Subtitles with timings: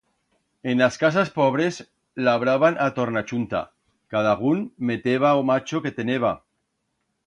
[0.71, 1.77] En as casas pobres
[2.29, 3.63] labraban a tornachunta,
[4.15, 6.39] cadagún meteba o macho que teneba